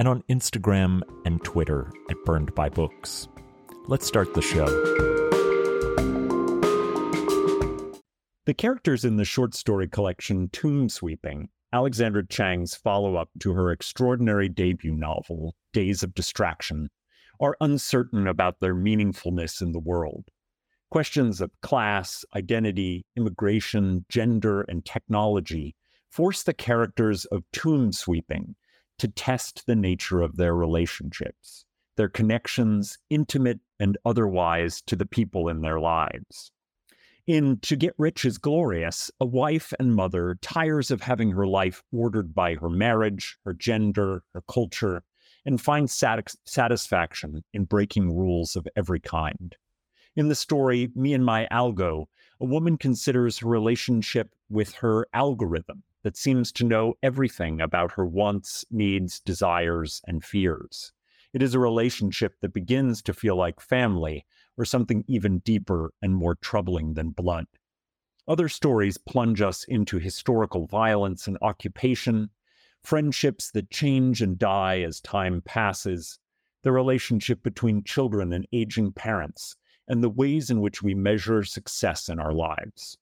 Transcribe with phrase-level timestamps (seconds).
[0.00, 3.28] and on Instagram and Twitter at burnedbybooks.
[3.86, 4.64] Let's start the show.
[8.46, 13.70] The characters in the short story collection Tomb Sweeping, Alexandra Chang's follow up to her
[13.70, 16.88] extraordinary debut novel, Days of Distraction,
[17.38, 20.28] are uncertain about their meaningfulness in the world.
[20.90, 25.76] Questions of class, identity, immigration, gender, and technology
[26.10, 28.56] force the characters of Tomb Sweeping
[29.00, 31.64] to test the nature of their relationships,
[31.96, 36.52] their connections, intimate and otherwise, to the people in their lives.
[37.26, 41.82] In To Get Rich is Glorious, a wife and mother tires of having her life
[41.90, 45.02] ordered by her marriage, her gender, her culture,
[45.46, 49.56] and finds satis- satisfaction in breaking rules of every kind.
[50.14, 52.04] In the story, Me and My Algo,
[52.38, 58.06] a woman considers her relationship with her algorithm that seems to know everything about her
[58.06, 60.92] wants, needs, desires, and fears.
[61.32, 64.24] It is a relationship that begins to feel like family
[64.56, 67.46] or something even deeper and more troubling than blood.
[68.26, 72.30] Other stories plunge us into historical violence and occupation,
[72.82, 76.18] friendships that change and die as time passes,
[76.62, 79.56] the relationship between children and aging parents,
[79.88, 82.98] and the ways in which we measure success in our lives.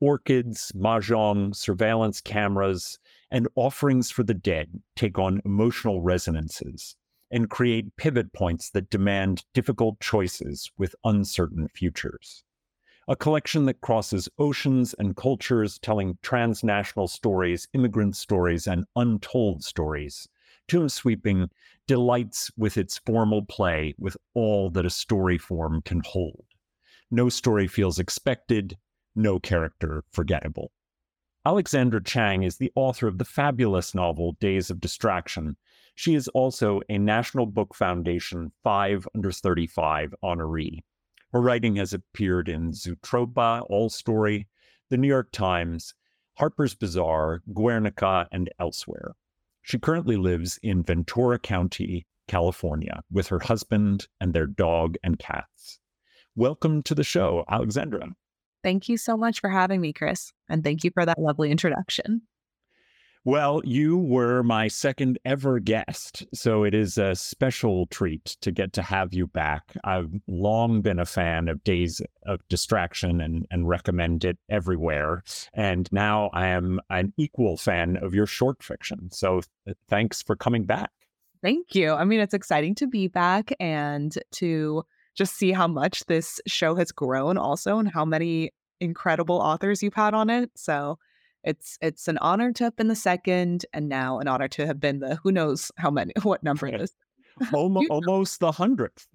[0.00, 2.98] Orchids, mahjong, surveillance cameras,
[3.30, 6.96] and offerings for the dead take on emotional resonances
[7.30, 12.44] and create pivot points that demand difficult choices with uncertain futures.
[13.08, 20.28] A collection that crosses oceans and cultures, telling transnational stories, immigrant stories, and untold stories.
[20.68, 21.48] Tomb Sweeping
[21.86, 26.44] delights with its formal play with all that a story form can hold.
[27.10, 28.76] No story feels expected,
[29.18, 30.72] no character forgettable.
[31.44, 35.56] Alexandra Chang is the author of the fabulous novel Days of Distraction.
[35.94, 40.80] She is also a National Book Foundation 5 under 35 honoree.
[41.32, 44.46] Her writing has appeared in Zoetrope, All Story,
[44.88, 45.94] The New York Times,
[46.38, 49.14] Harper's Bazaar, Guernica, and elsewhere.
[49.62, 55.80] She currently lives in Ventura County, California, with her husband and their dog and cats.
[56.36, 58.14] Welcome to the show, Alexandra.
[58.62, 60.32] Thank you so much for having me, Chris.
[60.48, 62.22] And thank you for that lovely introduction.
[63.24, 68.72] Well, you were my second ever guest, so it is a special treat to get
[68.74, 69.76] to have you back.
[69.84, 75.24] I've long been a fan of Days of Distraction and, and recommend it everywhere.
[75.52, 79.10] And now I am an equal fan of your short fiction.
[79.10, 80.90] So th- thanks for coming back.
[81.42, 81.92] Thank you.
[81.92, 84.84] I mean, it's exciting to be back and to
[85.18, 89.94] just see how much this show has grown also and how many incredible authors you've
[89.94, 90.50] had on it.
[90.54, 90.98] So
[91.42, 94.78] it's it's an honor to have been the second, and now an honor to have
[94.78, 96.94] been the who knows how many what number it is.
[97.52, 99.08] almost, almost the hundredth.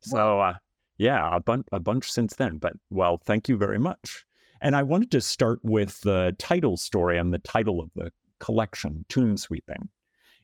[0.00, 0.54] So uh,
[0.98, 2.58] yeah, a bunch a bunch since then.
[2.58, 4.24] But well, thank you very much.
[4.60, 8.10] And I wanted to start with the title story and the title of the
[8.40, 9.90] collection, Tomb Sweeping.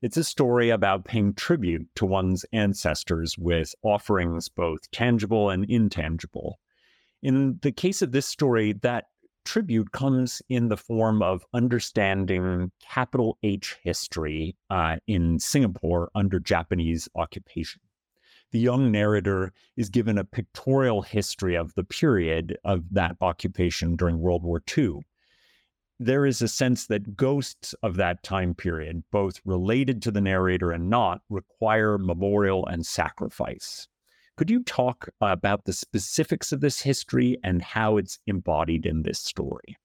[0.02, 6.58] It's a story about paying tribute to one's ancestors with offerings both tangible and intangible.
[7.22, 9.04] In the case of this story, that
[9.44, 17.08] tribute comes in the form of understanding capital H history uh, in Singapore under Japanese
[17.14, 17.81] occupation.
[18.50, 24.19] The young narrator is given a pictorial history of the period of that occupation during
[24.19, 25.02] World War II.
[26.04, 30.72] There is a sense that ghosts of that time period, both related to the narrator
[30.72, 33.87] and not, require memorial and sacrifice.
[34.37, 39.20] Could you talk about the specifics of this history and how it's embodied in this
[39.20, 39.76] story?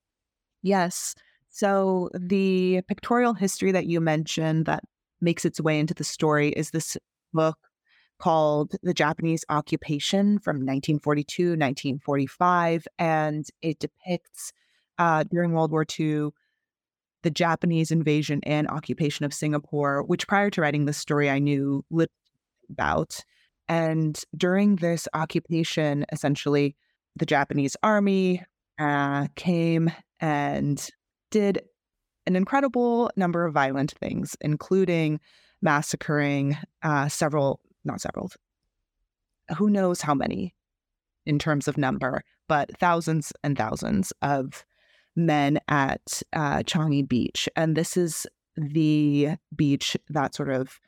[0.60, 1.14] Yes.
[1.50, 4.82] So, the pictorial history that you mentioned that
[5.20, 6.96] makes its way into the story is this
[7.32, 7.58] book
[8.18, 12.88] called The Japanese Occupation from 1942, 1945.
[12.98, 14.52] And it depicts
[14.98, 16.30] uh, during World War II
[17.22, 21.84] the Japanese invasion and occupation of Singapore, which prior to writing this story, I knew
[21.90, 22.12] little
[22.70, 23.24] about.
[23.68, 26.76] And during this occupation, essentially,
[27.16, 28.42] the Japanese army
[28.78, 29.90] uh, came
[30.20, 30.88] and
[31.30, 31.60] did
[32.26, 35.20] an incredible number of violent things, including
[35.60, 38.30] massacring uh, several, not several,
[39.56, 40.54] who knows how many
[41.26, 44.64] in terms of number, but thousands and thousands of
[45.18, 47.48] men at uh, Changi Beach.
[47.56, 48.26] And this is
[48.56, 50.80] the beach that sort of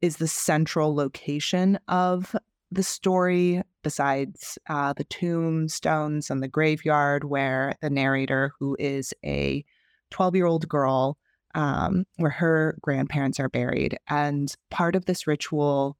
[0.00, 2.34] is the central location of
[2.70, 9.64] the story, besides uh, the tombstones and the graveyard where the narrator, who is a
[10.10, 11.16] 12 year old girl,
[11.54, 13.96] um, where her grandparents are buried.
[14.08, 15.96] And part of this ritual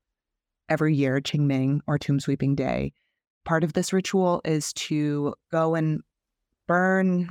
[0.69, 2.93] every year, Qingming or Tomb Sweeping Day,
[3.45, 6.03] part of this ritual is to go and
[6.67, 7.31] burn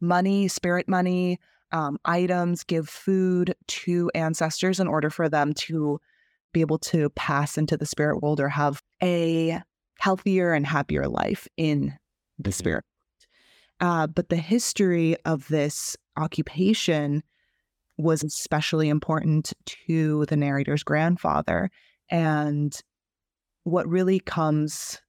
[0.00, 1.38] money, spirit money,
[1.72, 6.00] um, items, give food to ancestors in order for them to
[6.52, 9.60] be able to pass into the spirit world or have a
[9.98, 11.92] healthier and happier life in
[12.38, 12.52] the mm-hmm.
[12.52, 12.84] spirit.
[13.80, 17.22] Uh, but the history of this occupation
[17.98, 21.70] was especially important to the narrator's grandfather.
[22.10, 22.78] And
[23.64, 25.00] what really comes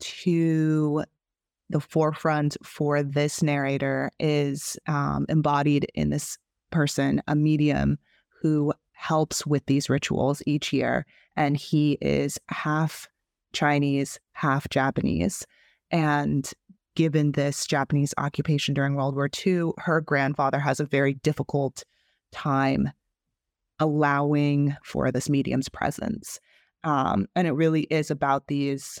[0.00, 1.04] to
[1.70, 6.38] the forefront for this narrator is um, embodied in this
[6.70, 7.98] person, a medium
[8.42, 11.06] who helps with these rituals each year.
[11.36, 13.08] And he is half
[13.52, 15.46] Chinese, half Japanese.
[15.90, 16.50] And
[16.94, 21.84] given this Japanese occupation during World War II, her grandfather has a very difficult
[22.32, 22.90] time
[23.80, 26.38] allowing for this medium's presence.
[26.84, 29.00] Um, and it really is about these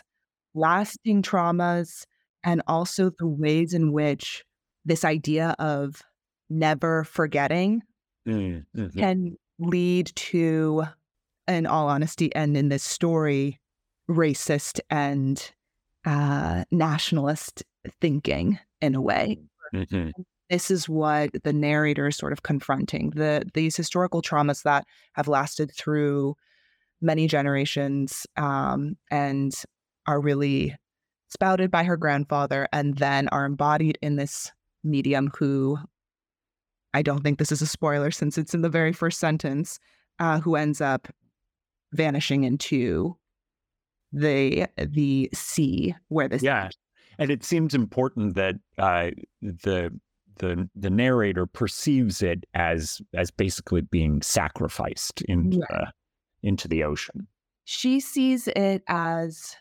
[0.54, 2.06] lasting traumas
[2.44, 4.44] and also the ways in which
[4.84, 6.02] this idea of
[6.50, 7.82] never forgetting
[8.28, 8.98] mm, mm-hmm.
[8.98, 10.84] can lead to,
[11.48, 13.60] in all honesty, and in this story,
[14.08, 15.52] racist and
[16.04, 17.64] uh, nationalist
[18.00, 19.38] thinking in a way.
[19.74, 20.10] Mm-hmm.
[20.50, 25.26] This is what the narrator is sort of confronting the these historical traumas that have
[25.26, 26.34] lasted through
[27.00, 29.54] many generations um, and
[30.06, 30.76] are really
[31.34, 34.52] spouted by her grandfather and then are embodied in this
[34.82, 35.78] medium who
[36.94, 39.80] I don't think this is a spoiler since it's in the very first sentence,
[40.20, 41.08] uh, who ends up
[41.92, 43.16] vanishing into
[44.12, 46.68] the the sea where this yeah
[47.18, 49.10] and it seems important that uh,
[49.42, 49.90] the
[50.38, 55.92] the the narrator perceives it as as basically being sacrificed into the,
[56.42, 57.26] into the ocean.
[57.64, 59.56] She sees it as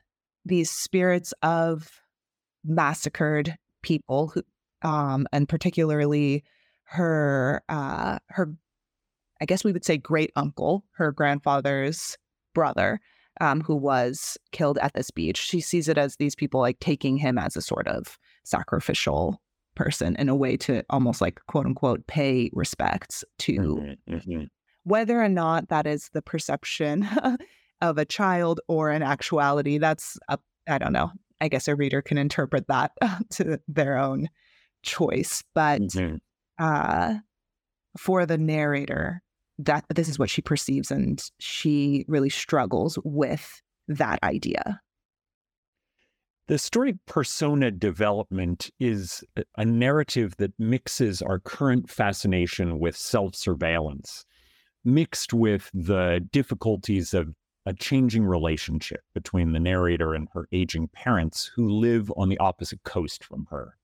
[0.45, 1.91] these spirits of
[2.63, 4.43] massacred people who,
[4.81, 6.43] um, and particularly
[6.83, 8.53] her uh, her
[9.41, 12.17] I guess we would say great uncle, her grandfather's
[12.53, 13.01] brother,
[13.41, 15.37] um, who was killed at this beach.
[15.37, 19.41] She sees it as these people like taking him as a sort of sacrificial
[19.75, 24.43] person in a way to almost like quote unquote pay respects to mm-hmm, mm-hmm.
[24.83, 27.07] whether or not that is the perception
[27.83, 30.17] of a child or an actuality, that's
[30.67, 31.11] I don't know.
[31.41, 32.91] I guess a reader can interpret that
[33.31, 34.29] to their own
[34.81, 35.43] choice.
[35.53, 36.15] But mm-hmm.
[36.57, 37.15] uh,
[37.97, 39.21] for the narrator,
[39.59, 44.81] that this is what she perceives, and she really struggles with that idea.
[46.47, 49.23] The story persona development is
[49.55, 54.25] a narrative that mixes our current fascination with self surveillance,
[54.83, 57.33] mixed with the difficulties of
[57.65, 62.83] a changing relationship between the narrator and her aging parents who live on the opposite
[62.83, 63.77] coast from her.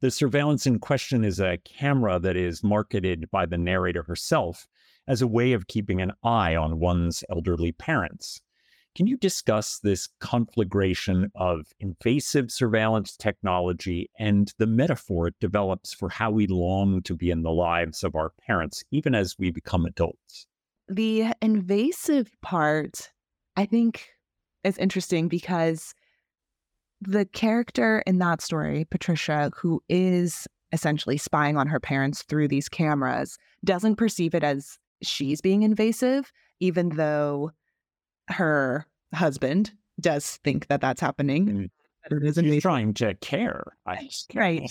[0.00, 4.66] The surveillance in question is a camera that is marketed by the narrator herself
[5.06, 8.40] as a way of keeping an eye on one's elderly parents.
[8.96, 16.08] Can you discuss this conflagration of invasive surveillance technology and the metaphor it develops for
[16.08, 19.84] how we long to be in the lives of our parents, even as we become
[19.84, 20.46] adults?
[20.88, 23.10] The invasive part,
[23.56, 24.08] I think,
[24.64, 25.94] is interesting because
[27.00, 32.68] the character in that story, Patricia, who is essentially spying on her parents through these
[32.68, 37.50] cameras, doesn't perceive it as she's being invasive, even though
[38.28, 41.46] her husband does think that that's happening.
[41.46, 41.70] Mm.
[42.08, 43.64] That it is She's trying to care.
[43.86, 44.70] I, right.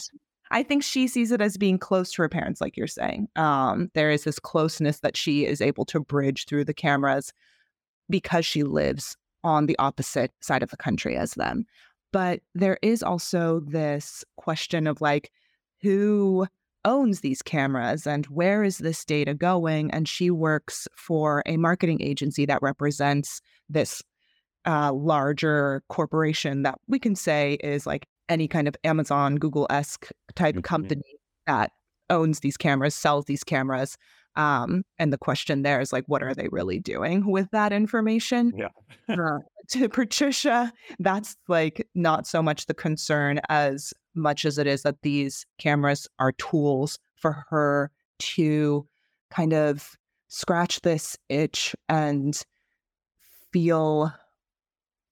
[0.52, 3.28] I think she sees it as being close to her parents, like you're saying.
[3.36, 7.34] Um, there is this closeness that she is able to bridge through the cameras
[8.10, 11.66] because she lives on the opposite side of the country as them.
[12.12, 15.32] But there is also this question of like,
[15.82, 16.48] who
[16.86, 19.92] owns these cameras and where is this data going?
[19.92, 24.02] And she works for a marketing agency that represents this
[24.66, 30.10] uh, larger corporation that we can say is like any kind of Amazon, Google esque
[30.36, 30.62] type mm-hmm.
[30.62, 31.72] company that
[32.10, 33.98] owns these cameras, sells these cameras.
[34.36, 38.54] Um, and the question there is like, what are they really doing with that information?
[38.58, 38.70] Yeah.
[39.10, 39.40] uh,
[39.70, 45.02] to Patricia, that's like not so much the concern as much as it is that
[45.02, 48.88] these cameras are tools for her to
[49.30, 49.96] kind of
[50.28, 52.44] scratch this itch and
[53.52, 54.14] feel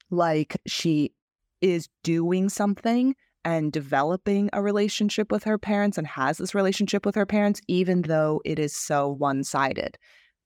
[0.10, 1.14] like she
[1.62, 3.16] is doing something
[3.46, 8.04] and developing a relationship with her parents and has this relationship with her parents, even
[8.04, 9.98] though it is so one sided.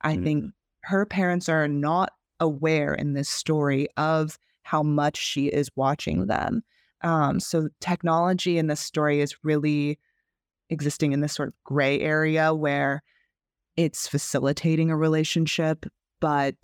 [0.02, 0.24] I mm-hmm.
[0.24, 0.46] think
[0.84, 6.64] her parents are not aware in this story of how much she is watching them.
[7.02, 10.00] Um, so technology in this story is really
[10.70, 13.04] existing in this sort of gray area where
[13.76, 15.86] it's facilitating a relationship,
[16.20, 16.56] but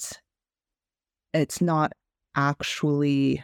[1.34, 1.94] it's not
[2.36, 3.44] actually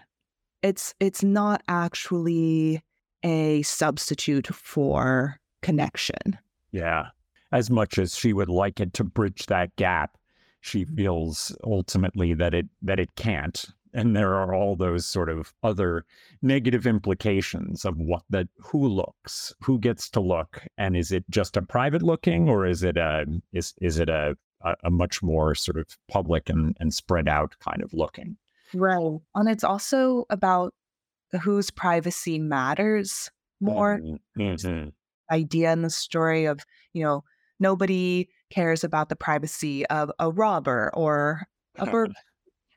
[0.62, 2.82] it's it's not actually
[3.24, 6.38] a substitute for connection.
[6.72, 7.08] Yeah.
[7.52, 10.18] As much as she would like it to bridge that gap,
[10.62, 15.54] she feels ultimately that it that it can't and there are all those sort of
[15.64, 16.06] other
[16.42, 21.58] negative implications of what that who looks who gets to look and is it just
[21.58, 24.36] a private looking or is it a is is it a,
[24.84, 28.38] a much more sort of public and and spread out kind of looking
[28.74, 30.74] right and it's also about
[31.44, 33.30] whose privacy matters
[33.62, 34.42] more mm-hmm.
[34.42, 34.90] mm-hmm.
[35.32, 36.60] idea in the story of
[36.94, 37.24] you know
[37.60, 41.44] nobody cares about the privacy of a robber or
[41.78, 42.08] a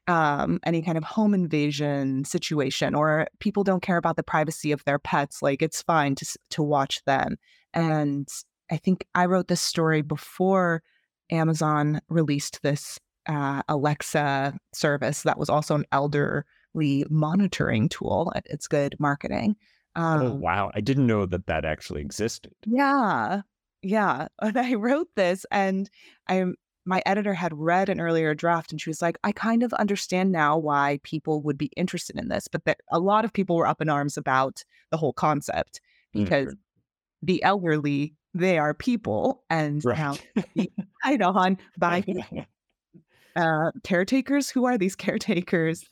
[0.08, 4.84] um, any kind of home invasion situation, or people don't care about the privacy of
[4.84, 5.42] their pets.
[5.42, 7.36] Like it's fine to to watch them.
[7.72, 8.28] And
[8.70, 10.82] I think I wrote this story before
[11.30, 18.32] Amazon released this uh, Alexa service that was also an elderly monitoring tool.
[18.46, 19.56] It's good marketing.
[19.94, 20.70] Oh, um, oh wow!
[20.74, 22.52] I didn't know that that actually existed.
[22.66, 23.42] Yeah,
[23.82, 24.28] yeah.
[24.42, 25.90] And I wrote this, and
[26.28, 29.72] I'm my editor had read an earlier draft and she was like, I kind of
[29.74, 32.48] understand now why people would be interested in this.
[32.48, 35.80] But that a lot of people were up in arms about the whole concept
[36.12, 36.56] because mm-hmm.
[37.22, 39.98] the elderly, they are people and right.
[39.98, 40.16] now
[41.04, 42.04] I know on by
[43.36, 44.50] uh, caretakers.
[44.50, 45.84] Who are these caretakers?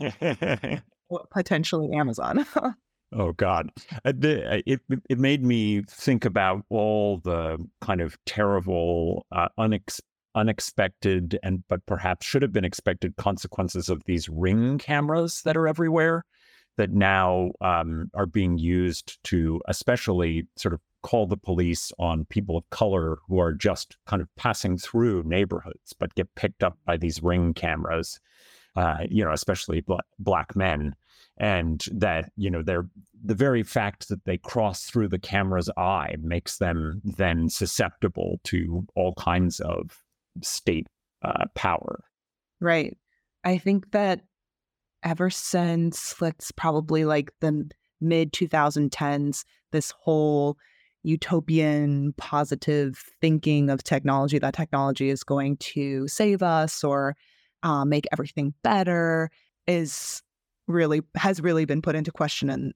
[1.31, 2.47] Potentially Amazon.
[3.13, 3.73] Oh God,
[4.05, 10.01] uh, uh, it it made me think about all the kind of terrible, uh, unex-
[10.37, 15.67] unexpected and but perhaps should have been expected consequences of these ring cameras that are
[15.67, 16.25] everywhere
[16.77, 22.57] that now um, are being used to especially sort of call the police on people
[22.57, 26.97] of color who are just kind of passing through neighborhoods but get picked up by
[26.97, 28.21] these ring cameras
[28.77, 30.95] uh, you know especially bl- black men
[31.37, 32.87] and that you know they're
[33.25, 38.87] the very fact that they cross through the camera's eye makes them then susceptible to
[38.95, 40.03] all kinds of
[40.43, 40.87] state
[41.23, 42.05] uh, power.
[42.61, 42.97] Right.
[43.45, 44.21] I think that
[45.03, 50.57] ever since let's probably like the mid 2010s, this whole
[51.03, 57.17] utopian positive thinking of technology that technology is going to save us or
[57.63, 59.31] uh, make everything better
[59.67, 60.23] is
[60.67, 62.73] really has really been put into question and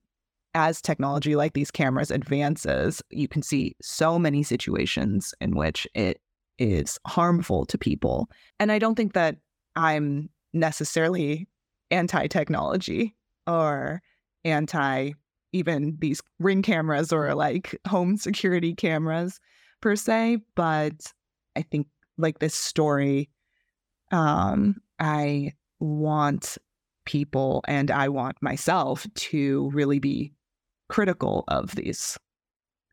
[0.56, 6.20] as technology like these cameras advances you can see so many situations in which it
[6.58, 8.28] is harmful to people.
[8.60, 9.36] And I don't think that
[9.76, 11.48] I'm necessarily
[11.90, 13.14] anti technology
[13.46, 14.02] or
[14.44, 15.12] anti
[15.54, 19.40] even these ring cameras or like home security cameras
[19.80, 20.38] per se.
[20.56, 21.12] But
[21.56, 21.86] I think
[22.18, 23.30] like this story,
[24.10, 26.58] um, I want
[27.06, 30.32] people and I want myself to really be
[30.88, 32.18] critical of these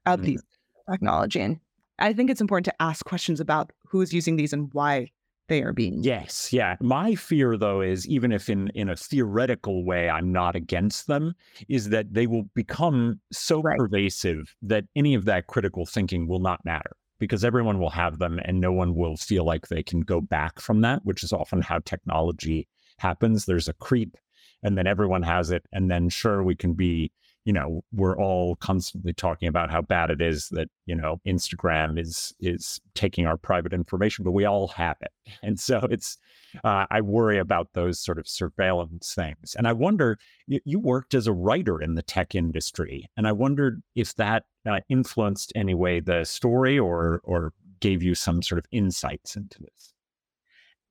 [0.06, 0.24] of mm.
[0.24, 0.44] these
[0.90, 1.42] technology.
[1.42, 1.60] And
[2.00, 5.12] I think it's important to ask questions about who's using these and why
[5.52, 6.76] they are being yes yeah.
[6.82, 11.34] My fear though is even if in in a theoretical way i'm not against them
[11.70, 13.78] is that they will become so right.
[13.78, 18.40] pervasive that any of that critical thinking will not matter because everyone will have them
[18.46, 21.62] and no one will feel like they can go back from that which is often
[21.62, 22.68] how technology
[23.02, 23.46] happens.
[23.46, 24.16] There's a creep
[24.64, 27.12] and then everyone has it and then sure we can be
[27.46, 32.00] you know we're all constantly talking about how bad it is that you know instagram
[32.00, 35.12] is is taking our private information but we all have it.
[35.44, 36.18] And so it's
[36.64, 39.56] uh, i worry about those sort of surveillance things.
[39.58, 40.18] And i wonder
[40.48, 44.44] you, you, worked as a writer in the tech industry and i wondered if that
[44.70, 49.60] uh, influenced any way the story or or gave you some sort of insights into
[49.60, 49.91] this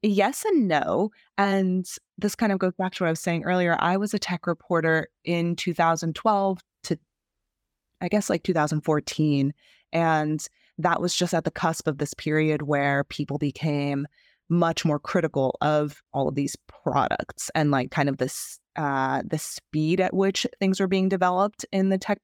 [0.02, 1.10] yes and no.
[1.38, 1.86] And
[2.18, 3.76] this kind of goes back to what I was saying earlier.
[3.78, 6.98] I was a tech reporter in 2012 to,
[8.00, 9.52] I guess, like 2014.
[9.92, 14.06] And that was just at the cusp of this period where people became
[14.48, 19.38] much more critical of all of these products and like kind of this uh the
[19.38, 22.18] speed at which things were being developed in the tech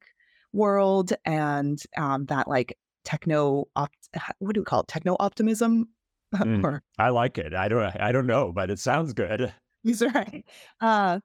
[0.53, 4.09] world and um that like techno opt-
[4.41, 5.89] what do we call it techno optimism
[6.35, 7.55] Mm, or, I like it.
[7.55, 7.83] I don't.
[8.01, 9.55] I don't know, but it sounds good.
[9.85, 10.45] He's right.
[10.81, 11.21] Uh,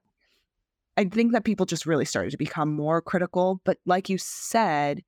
[0.96, 3.60] I think that people just really started to become more critical.
[3.64, 5.02] But like you said,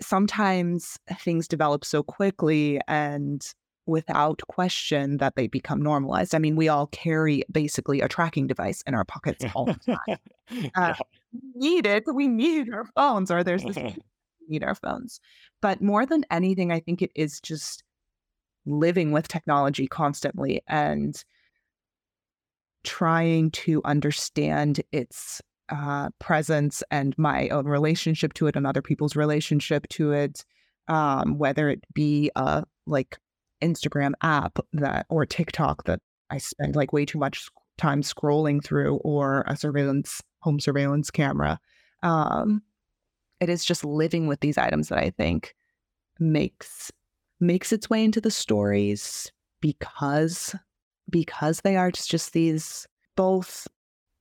[0.00, 3.44] sometimes things develop so quickly and
[3.86, 6.34] without question that they become normalized.
[6.34, 10.18] I mean, we all carry basically a tracking device in our pockets all the time.
[10.74, 10.94] Uh, yeah.
[11.54, 12.04] Need it.
[12.12, 13.96] We need our phones, or there's this
[14.48, 15.20] need our phones.
[15.60, 17.82] But more than anything, I think it is just
[18.66, 21.24] living with technology constantly and
[22.84, 29.16] trying to understand its uh, presence and my own relationship to it and other people's
[29.16, 30.44] relationship to it,
[30.88, 33.18] um, whether it be a like
[33.62, 38.96] Instagram app that or TikTok that I spend like way too much time scrolling through,
[38.98, 41.58] or a surveillance home surveillance camera.
[42.02, 42.62] Um,
[43.40, 45.54] it is just living with these items that I think
[46.18, 46.90] makes
[47.40, 50.54] makes its way into the stories because
[51.08, 53.68] because they are just these both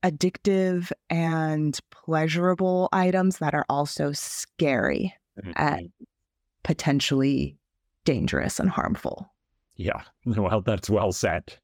[0.04, 5.52] addictive and pleasurable items that are also scary mm-hmm.
[5.56, 5.90] and
[6.64, 7.58] potentially
[8.04, 9.32] dangerous and harmful.
[9.76, 11.56] Yeah, well, that's well said.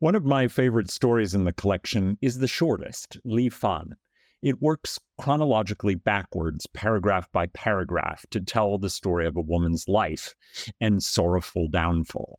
[0.00, 3.96] One of my favorite stories in the collection is the shortest, Li Fan,
[4.42, 10.34] it works chronologically backwards, paragraph by paragraph, to tell the story of a woman's life
[10.80, 12.38] and sorrowful downfall.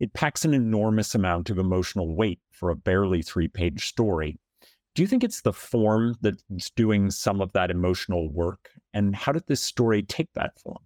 [0.00, 4.38] It packs an enormous amount of emotional weight for a barely three page story.
[4.94, 8.70] Do you think it's the form that's doing some of that emotional work?
[8.92, 10.82] And how did this story take that form?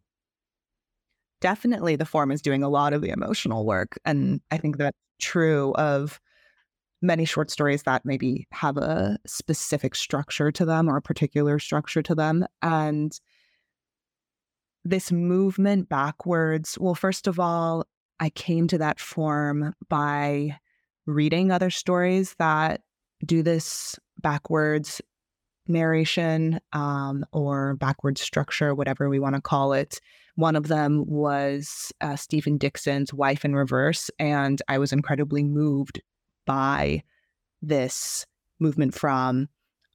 [1.40, 3.98] Definitely, the form is doing a lot of the emotional work.
[4.04, 6.20] And I think that's true of
[7.04, 12.02] many short stories that maybe have a specific structure to them or a particular structure
[12.02, 12.46] to them.
[12.62, 13.18] And
[14.84, 17.86] this movement backwards, well, first of all,
[18.20, 20.58] I came to that form by
[21.06, 22.80] reading other stories that
[23.24, 25.00] do this backwards
[25.66, 30.00] narration um, or backwards structure, whatever we want to call it.
[30.36, 36.00] One of them was uh, Stephen Dixon's Wife in Reverse, and I was incredibly moved
[36.44, 37.02] by
[37.62, 38.26] this
[38.60, 39.48] movement from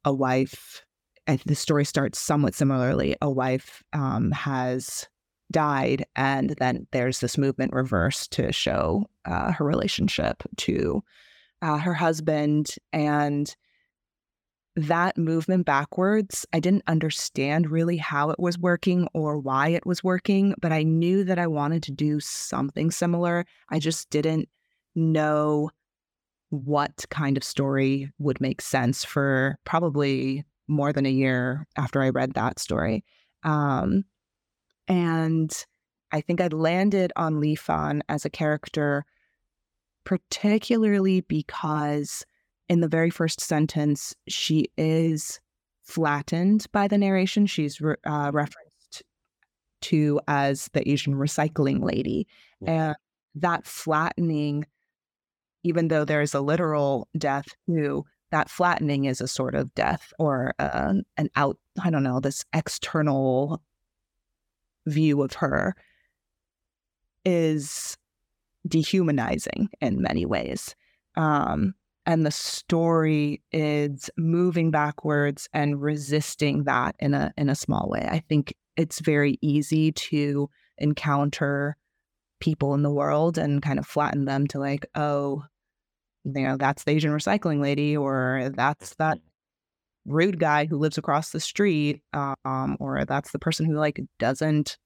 [0.06, 0.84] a wife.
[1.28, 3.16] And the story starts somewhat similarly.
[3.22, 5.08] A wife um, has
[5.52, 11.04] died, and then there's this movement reverse to show uh, her relationship to
[11.62, 12.76] uh, her husband.
[12.94, 13.56] And
[14.76, 20.04] that movement backwards, I didn't understand really how it was working or why it was
[20.04, 23.46] working, but I knew that I wanted to do something similar.
[23.70, 24.48] I just didn't
[24.96, 25.72] know
[26.50, 32.10] what kind of story would make sense for probably more than a year after I
[32.10, 33.04] read that story.
[33.44, 34.04] Um,
[34.88, 35.52] and
[36.12, 39.06] I think I landed on Li Fan as a character,
[40.06, 42.26] particularly because
[42.68, 45.40] in the very first sentence, she is
[45.84, 47.46] flattened by the narration.
[47.46, 49.04] She's re- uh, referenced
[49.82, 52.28] to as the Asian recycling lady.
[52.66, 52.96] And
[53.36, 54.66] that flattening
[55.64, 60.54] even though there's a literal death too, that flattening is a sort of death or
[60.60, 63.62] uh, an out, I don't know, this external
[64.86, 65.76] view of her
[67.26, 67.98] is
[68.68, 70.76] dehumanizing in many ways.
[71.16, 71.74] Um,
[72.06, 78.08] and the story is moving backwards and resisting that in a in a small way.
[78.10, 81.78] I think it's very easy to encounter
[82.40, 85.44] people in the world and kind of flatten them to like, oh,
[86.26, 89.20] you know, that's the Asian recycling lady, or that's that
[90.06, 94.78] rude guy who lives across the street, um, or that's the person who like doesn't.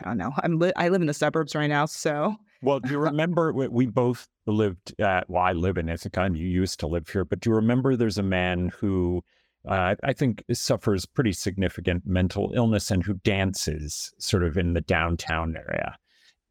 [0.00, 0.32] I don't know.
[0.42, 2.36] I'm li- I live in the suburbs right now, so.
[2.62, 4.94] Well, do you remember we, we both lived?
[5.00, 7.24] Uh, well, I live in Ithaca, and you used to live here.
[7.24, 7.96] But do you remember?
[7.96, 9.22] There's a man who
[9.68, 14.80] uh, I think suffers pretty significant mental illness and who dances sort of in the
[14.80, 15.96] downtown area.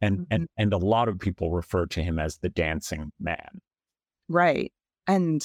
[0.02, 0.34] And, mm-hmm.
[0.34, 3.62] and and a lot of people refer to him as the dancing man.
[4.28, 4.72] Right.
[5.08, 5.44] And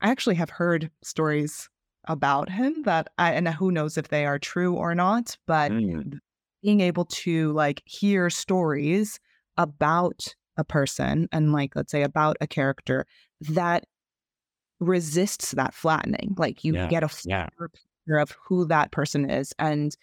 [0.00, 1.68] I actually have heard stories
[2.06, 6.18] about him that I and who knows if they are true or not, but mm.
[6.62, 9.20] being able to like hear stories
[9.56, 13.06] about a person and like let's say about a character
[13.40, 13.84] that
[14.80, 16.34] resists that flattening.
[16.36, 16.88] Like you yeah.
[16.88, 17.46] get a yeah.
[17.46, 19.52] picture of who that person is.
[19.58, 19.96] And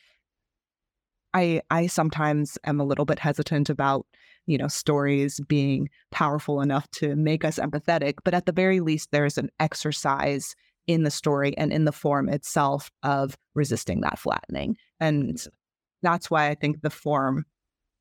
[1.34, 4.06] I I sometimes am a little bit hesitant about,
[4.46, 9.10] you know, stories being powerful enough to make us empathetic, but at the very least
[9.12, 10.56] there's an exercise
[10.88, 14.76] in the story and in the form itself of resisting that flattening.
[15.00, 15.38] And
[16.02, 17.46] that's why I think the form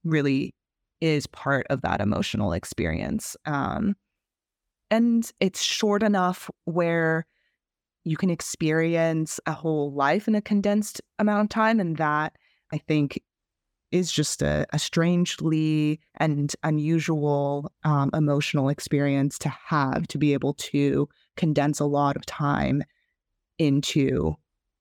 [0.05, 0.55] really
[1.01, 3.37] is part of that emotional experience.
[3.45, 3.95] Um,
[4.91, 7.27] and it's short enough where
[8.05, 11.79] you can experience a whole life in a condensed amount of time.
[11.79, 12.33] And that
[12.73, 13.23] I think
[13.91, 20.55] is just a, a strangely and unusual um, emotional experience to have to be able
[20.55, 22.83] to condense a lot of time
[23.59, 24.35] into,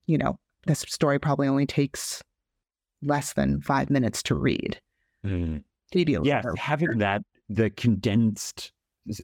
[0.08, 2.22] you know, this story probably only takes
[3.02, 4.80] less than five minutes to read.
[5.26, 5.64] Mm.
[6.24, 8.74] Yeah, having that the condensed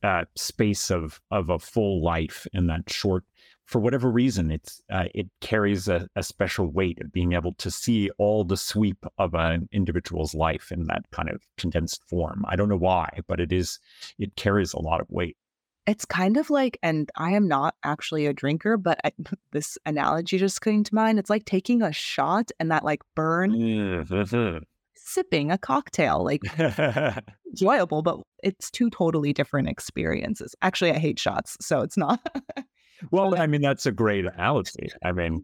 [0.01, 3.25] uh, space of of a full life in that short
[3.65, 7.71] for whatever reason it's uh, it carries a, a, special weight of being able to
[7.71, 12.55] see all the sweep of an individual's life in that kind of condensed form i
[12.55, 13.79] don't know why but it is
[14.19, 15.37] it carries a lot of weight
[15.85, 19.11] it's kind of like and i am not actually a drinker but I,
[19.51, 23.51] this analogy just came to mind it's like taking a shot and that like burn
[23.51, 24.57] mm-hmm
[25.03, 26.41] sipping a cocktail, like
[27.47, 30.55] enjoyable, but it's two totally different experiences.
[30.61, 32.19] Actually, I hate shots, so it's not.
[33.11, 34.89] well, I mean, that's a great analogy.
[35.03, 35.43] I mean,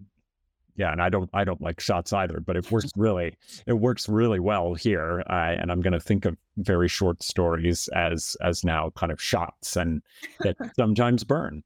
[0.76, 3.36] yeah, and I don't, I don't like shots either, but it works really,
[3.68, 5.24] it works really well here.
[5.30, 9.22] Uh, and I'm going to think of very short stories as, as now kind of
[9.22, 10.02] shots, and
[10.40, 11.64] that sometimes burn.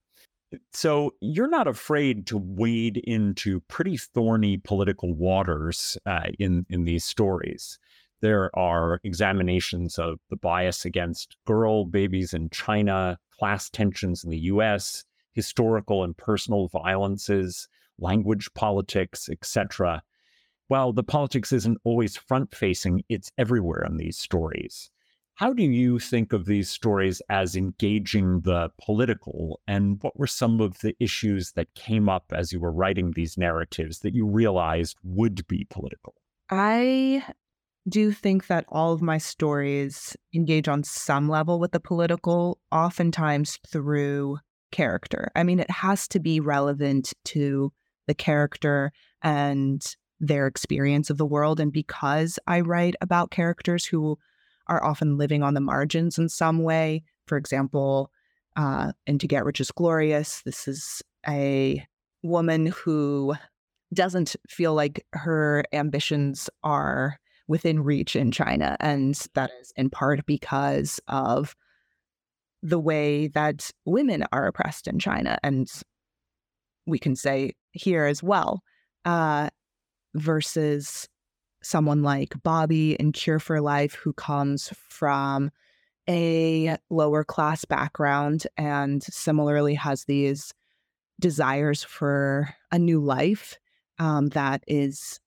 [0.71, 7.03] So you're not afraid to wade into pretty thorny political waters uh, in in these
[7.03, 7.79] stories.
[8.21, 14.39] There are examinations of the bias against girl babies in China, class tensions in the
[14.39, 17.67] U.S., historical and personal violences,
[17.99, 20.03] language politics, etc.
[20.67, 24.89] While the politics isn't always front facing, it's everywhere in these stories.
[25.35, 29.59] How do you think of these stories as engaging the political?
[29.67, 33.37] And what were some of the issues that came up as you were writing these
[33.37, 36.13] narratives that you realized would be political?
[36.51, 37.23] I
[37.89, 43.59] do think that all of my stories engage on some level with the political, oftentimes
[43.67, 44.37] through
[44.73, 45.31] character.
[45.35, 47.71] I mean, it has to be relevant to
[48.07, 49.81] the character and
[50.19, 51.61] their experience of the world.
[51.61, 54.17] And because I write about characters who
[54.67, 57.03] are often living on the margins in some way.
[57.27, 58.11] For example,
[58.55, 61.85] uh, and To Get Rich is Glorious, this is a
[62.21, 63.35] woman who
[63.93, 68.77] doesn't feel like her ambitions are within reach in China.
[68.79, 71.55] And that is in part because of
[72.63, 75.37] the way that women are oppressed in China.
[75.43, 75.69] And
[76.87, 78.63] we can say here as well,
[79.05, 79.49] uh,
[80.15, 81.07] versus
[81.61, 85.51] someone like Bobby in Cure for Life, who comes from
[86.09, 90.53] a lower class background and similarly has these
[91.19, 93.57] desires for a new life
[93.99, 95.19] um, that is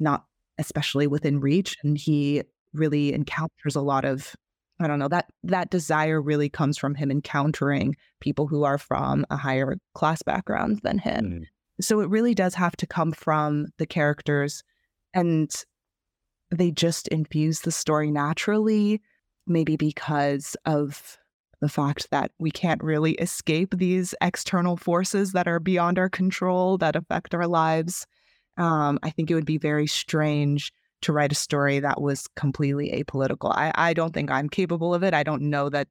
[0.00, 0.24] not
[0.58, 1.76] especially within reach.
[1.84, 4.34] And he really encounters a lot of
[4.80, 9.24] I don't know that that desire really comes from him encountering people who are from
[9.30, 11.24] a higher class background than him.
[11.24, 11.44] Mm.
[11.80, 14.62] So it really does have to come from the characters
[15.12, 15.50] and
[16.50, 19.00] they just infuse the story naturally,
[19.46, 21.18] maybe because of
[21.60, 26.78] the fact that we can't really escape these external forces that are beyond our control
[26.78, 28.06] that affect our lives.
[28.56, 30.72] Um, I think it would be very strange
[31.04, 33.52] to write a story that was completely apolitical.
[33.54, 35.14] I, I don't think I'm capable of it.
[35.14, 35.88] I don't know that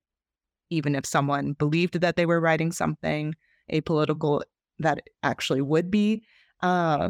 [0.69, 3.35] even if someone believed that they were writing something
[3.71, 4.41] apolitical,
[4.79, 6.23] that actually would be.
[6.61, 7.09] Uh,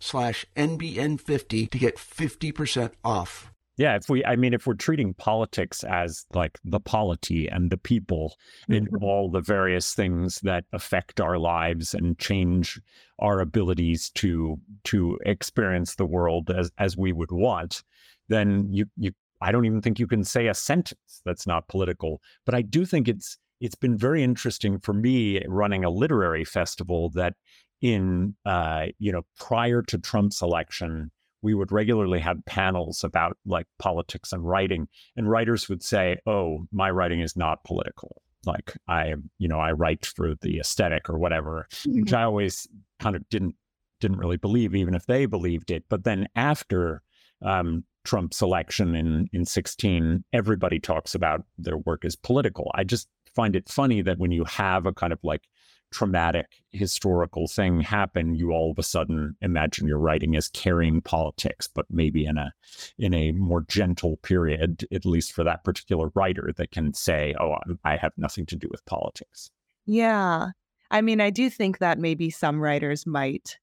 [0.01, 3.51] slash NBN50 to get 50% off.
[3.77, 7.77] Yeah, if we, I mean, if we're treating politics as like the polity and the
[7.77, 8.35] people
[8.67, 9.01] and Mhm.
[9.01, 12.79] all the various things that affect our lives and change
[13.19, 17.81] our abilities to to experience the world as as we would want,
[18.27, 22.21] then you you, I don't even think you can say a sentence that's not political.
[22.45, 27.09] But I do think it's it's been very interesting for me running a literary festival
[27.11, 27.35] that
[27.81, 33.65] in uh, you know prior to Trump's election, we would regularly have panels about like
[33.79, 38.21] politics and writing, and writers would say, "Oh, my writing is not political.
[38.45, 42.67] Like I, you know, I write for the aesthetic or whatever," which I always
[42.99, 43.55] kind of didn't
[43.99, 45.83] didn't really believe, even if they believed it.
[45.89, 47.01] But then after
[47.43, 52.71] um, Trump's election in in sixteen, everybody talks about their work as political.
[52.75, 55.43] I just find it funny that when you have a kind of like
[55.91, 61.67] traumatic historical thing happen, you all of a sudden imagine your writing as carrying politics,
[61.67, 62.53] but maybe in a
[62.97, 67.55] in a more gentle period, at least for that particular writer that can say, "Oh,
[67.83, 69.51] I have nothing to do with politics."
[69.85, 70.49] Yeah.
[70.89, 73.57] I mean, I do think that maybe some writers might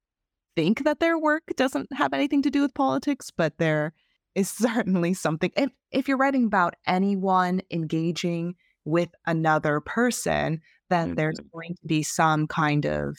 [0.56, 3.92] think that their work doesn't have anything to do with politics, but there
[4.34, 5.52] is certainly something.
[5.56, 8.54] If, if you're writing about anyone engaging
[8.88, 13.18] with another person, then there's going to be some kind of,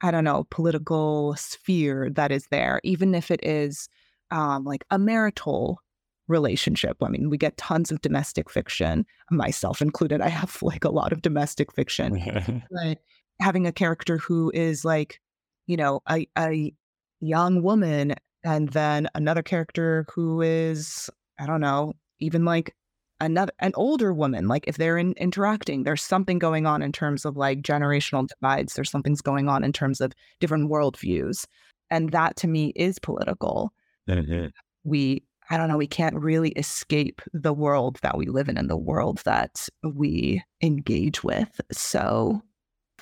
[0.00, 3.88] I don't know, political sphere that is there, even if it is
[4.30, 5.80] um, like a marital
[6.28, 6.96] relationship.
[7.02, 10.20] I mean, we get tons of domestic fiction, myself included.
[10.20, 12.98] I have like a lot of domestic fiction but
[13.40, 15.20] having a character who is like,
[15.66, 16.72] you know, a, a
[17.20, 21.10] young woman and then another character who is,
[21.40, 22.74] I don't know, even like
[23.22, 24.48] another an older woman.
[24.48, 28.74] Like if they're in, interacting, there's something going on in terms of like generational divides.
[28.74, 31.46] There's something's going on in terms of different worldviews.
[31.90, 33.72] And that to me is political.
[34.08, 34.46] Mm-hmm.
[34.84, 38.70] We I don't know, we can't really escape the world that we live in and
[38.70, 41.60] the world that we engage with.
[41.70, 42.42] So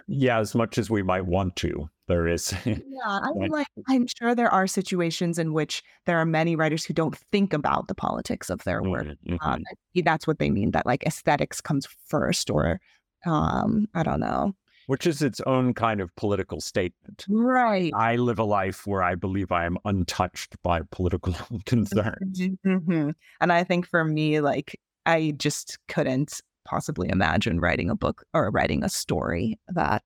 [0.06, 2.52] yeah, as much as we might want to, there is.
[2.66, 6.84] Yeah, I mean, like I'm sure there are situations in which there are many writers
[6.84, 9.06] who don't think about the politics of their work.
[9.26, 9.62] Mhm.
[9.94, 12.80] maybe that's what they mean that like aesthetics comes first, or
[13.24, 14.54] um, I don't know.
[14.86, 17.24] Which is its own kind of political statement.
[17.28, 17.92] Right.
[17.94, 22.40] I live a life where I believe I am untouched by political concerns.
[22.66, 23.14] Mhm.
[23.40, 28.50] And I think for me, like I just couldn't possibly imagine writing a book or
[28.50, 30.02] writing a story that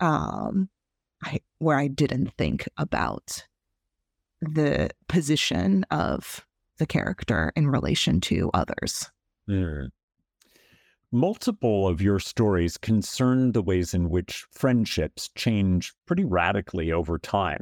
[0.00, 0.68] um
[1.24, 3.46] I where I didn't think about
[4.40, 6.46] the position of
[6.78, 9.10] the character in relation to others.
[9.48, 9.88] Mm.
[11.12, 17.60] Multiple of your stories concern the ways in which friendships change pretty radically over time.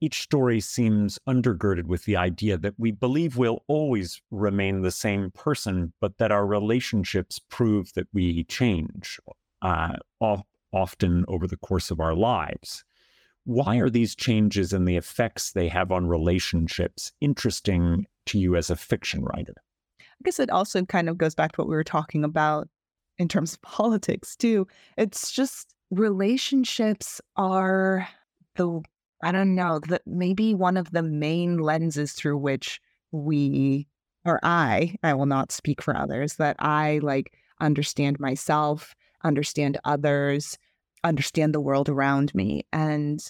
[0.00, 5.30] Each story seems undergirded with the idea that we believe we'll always remain the same
[5.30, 9.18] person, but that our relationships prove that we change,
[9.62, 9.96] uh,
[10.72, 12.84] often over the course of our lives.
[13.44, 18.70] Why are these changes and the effects they have on relationships interesting to you as
[18.70, 19.54] a fiction writer?
[20.00, 22.68] I guess it also kind of goes back to what we were talking about
[23.18, 24.66] in terms of politics too.
[24.96, 28.08] It's just relationships are
[28.56, 28.82] the
[29.22, 32.80] I don't know, that maybe one of the main lenses through which
[33.12, 33.86] we
[34.24, 40.58] or I, I will not speak for others, that I like understand myself, understand others,
[41.04, 42.64] understand the world around me.
[42.72, 43.20] And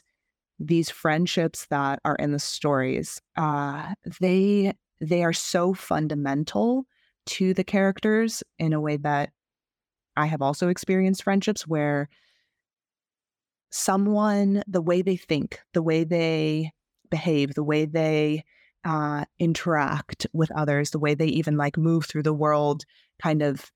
[0.58, 6.84] these friendships that are in the stories, uh, they they are so fundamental
[7.26, 9.30] to the characters in a way that
[10.16, 12.08] I have also experienced friendships where
[13.70, 16.72] someone, the way they think, the way they
[17.10, 18.44] behave, the way they
[18.84, 22.84] uh, interact with others, the way they even like move through the world
[23.22, 23.70] kind of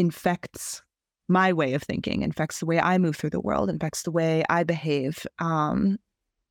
[0.00, 0.82] infects
[1.28, 4.42] my way of thinking, infects the way I move through the world, infects the way
[4.48, 5.26] I behave.
[5.38, 5.98] Um,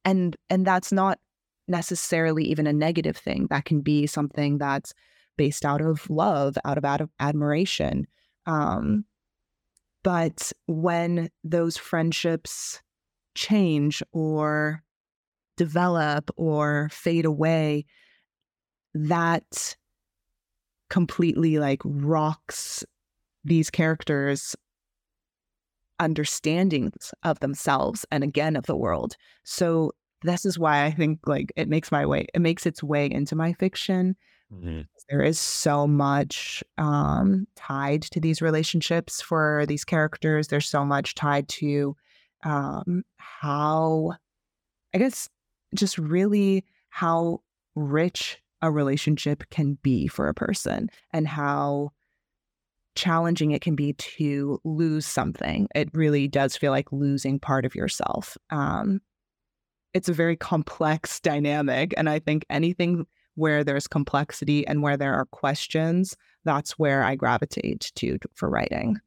[0.06, 1.20] and and that's not
[1.68, 3.48] necessarily even a negative thing.
[3.50, 4.94] That can be something that's
[5.36, 8.08] based out of love, out of out of admiration.
[8.46, 9.06] Um,
[10.04, 12.82] but when those friendships
[13.36, 14.84] change or
[15.58, 17.86] develop or fade away,
[18.94, 19.76] that
[20.90, 22.86] completely like rocks
[23.50, 24.56] these characters'
[26.00, 29.18] understandings of themselves and again of the world.
[29.44, 29.92] So
[30.24, 33.36] this is why I think like it makes my way, it makes its way into
[33.36, 34.16] my fiction.
[34.54, 34.82] Mm-hmm.
[35.10, 40.48] There is so much um, tied to these relationships for these characters.
[40.48, 41.96] There's so much tied to
[42.44, 44.14] um, how,
[44.94, 45.30] I guess,
[45.76, 47.42] just really how
[47.76, 51.92] rich a relationship can be for a person and how
[53.00, 55.70] challenging it can be to lose something.
[55.74, 58.38] It really does feel like losing part of yourself.
[58.50, 59.00] Um,
[59.94, 61.94] it's a very complex dynamic.
[61.96, 67.16] And I think anything where there's complexity and where there are questions, that's where I
[67.16, 68.98] gravitate to for writing.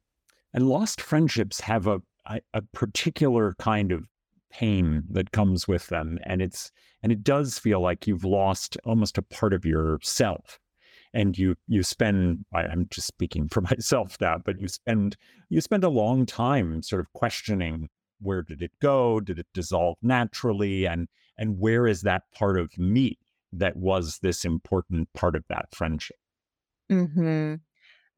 [0.55, 4.07] And lost friendships have a, a, particular kind of
[4.51, 6.17] pain that comes with them.
[6.23, 6.71] And it's
[7.03, 10.59] and it does feel like you've lost almost a part of yourself
[11.13, 15.15] and you you spend i'm just speaking for myself now but you spend
[15.49, 19.19] you spend a long time sort of questioning where did it go?
[19.19, 20.85] Did it dissolve naturally?
[20.85, 23.17] And and where is that part of me
[23.51, 26.15] that was this important part of that friendship?
[26.89, 27.55] Hmm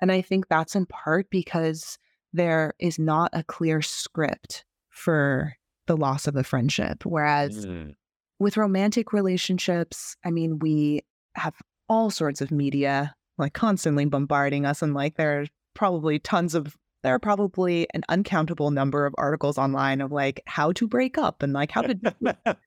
[0.02, 1.98] and i think that's in part because
[2.34, 5.54] there is not a clear script for
[5.88, 7.94] the loss of a friendship whereas mm.
[8.40, 11.02] with romantic relationships i mean we
[11.36, 11.56] have
[11.90, 17.14] all sorts of media like constantly bombarding us and like there's probably tons of there
[17.14, 21.54] are probably an uncountable number of articles online of like how to break up and
[21.54, 22.58] like how to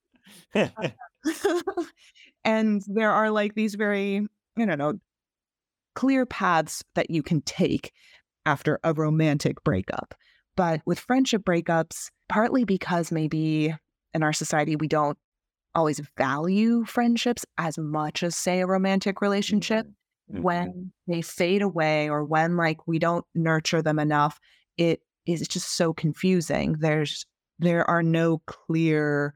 [2.45, 4.27] and there are like these very
[4.59, 4.95] i don't know
[5.99, 7.93] clear paths that you can take
[8.47, 10.15] after a romantic breakup.
[10.57, 13.75] But with friendship breakups partly because maybe
[14.15, 15.19] in our society we don't
[15.75, 19.87] always value friendships as much as say a romantic relationship
[20.31, 20.43] mm-hmm.
[20.43, 24.39] when they fade away or when like we don't nurture them enough
[24.77, 27.27] it is just so confusing there's
[27.59, 29.35] there are no clear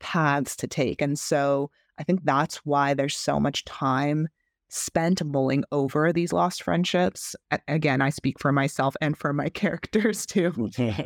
[0.00, 4.28] paths to take and so i think that's why there's so much time
[4.72, 7.36] spent mulling over these lost friendships.
[7.68, 10.70] Again, I speak for myself and for my characters too.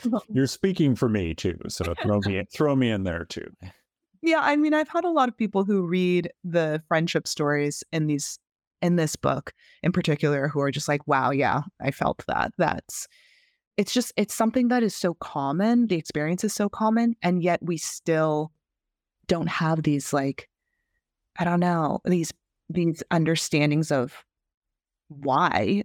[0.28, 3.48] You're speaking for me too, so throw me throw me in there too.
[4.26, 8.08] Yeah, I mean, I've had a lot of people who read the friendship stories in
[8.08, 8.40] these
[8.82, 9.52] in this book
[9.84, 13.06] in particular who are just like, "Wow, yeah, I felt that." That's
[13.76, 17.60] it's just it's something that is so common, the experience is so common, and yet
[17.62, 18.50] we still
[19.28, 20.48] don't have these like
[21.38, 22.32] I don't know, these
[22.68, 24.24] these understandings of
[25.06, 25.84] why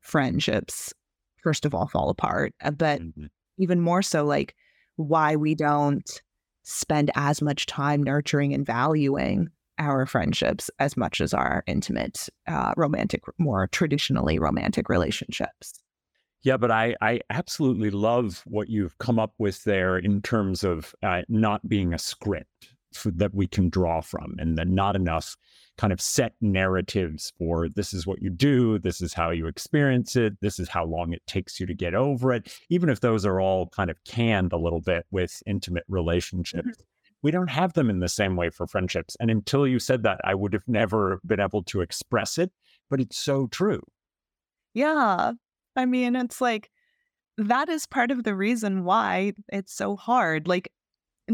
[0.00, 0.94] friendships
[1.42, 3.26] first of all fall apart, uh, but mm-hmm.
[3.58, 4.54] even more so like
[4.96, 6.22] why we don't
[6.62, 9.48] spend as much time nurturing and valuing
[9.78, 15.80] our friendships as much as our intimate, uh, romantic, more traditionally romantic relationships.
[16.42, 20.94] Yeah, but I, I absolutely love what you've come up with there in terms of
[21.02, 22.71] uh, not being a script
[23.04, 25.36] that we can draw from and then not enough
[25.78, 30.16] kind of set narratives for this is what you do, this is how you experience
[30.16, 33.24] it, this is how long it takes you to get over it, even if those
[33.24, 36.68] are all kind of canned a little bit with intimate relationships.
[36.68, 36.82] Mm-hmm.
[37.22, 39.16] We don't have them in the same way for friendships.
[39.20, 42.50] And until you said that, I would have never been able to express it,
[42.90, 43.80] but it's so true.
[44.74, 45.32] Yeah.
[45.76, 46.70] I mean, it's like
[47.38, 50.48] that is part of the reason why it's so hard.
[50.48, 50.70] Like,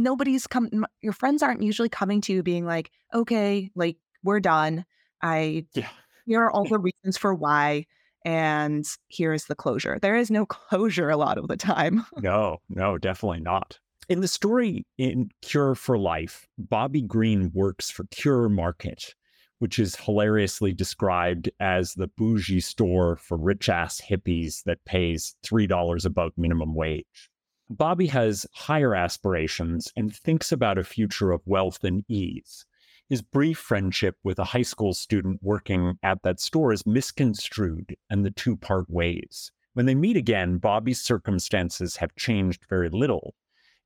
[0.03, 4.85] nobody's come, your friends aren't usually coming to you being like, okay, like we're done.
[5.23, 5.89] I yeah.
[6.27, 7.87] here are all the reasons for why
[8.25, 9.99] and here's the closure.
[10.01, 12.05] There is no closure a lot of the time.
[12.19, 13.79] no, no, definitely not.
[14.09, 19.15] In the story in Cure for Life, Bobby Green works for Cure Market,
[19.59, 26.07] which is hilariously described as the bougie store for rich ass hippies that pays $3
[26.07, 27.31] above minimum wage.
[27.71, 32.65] Bobby has higher aspirations and thinks about a future of wealth and ease.
[33.11, 38.25] His brief friendship with a high school student working at that store is misconstrued, and
[38.25, 39.53] the two part ways.
[39.75, 43.35] When they meet again, Bobby's circumstances have changed very little.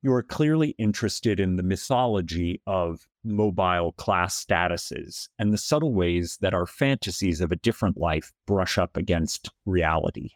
[0.01, 6.37] You are clearly interested in the mythology of mobile class statuses and the subtle ways
[6.41, 10.31] that our fantasies of a different life brush up against reality.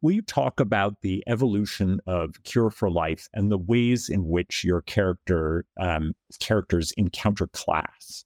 [0.00, 4.62] Will you talk about the evolution of Cure for Life and the ways in which
[4.62, 8.24] your character um, characters encounter class?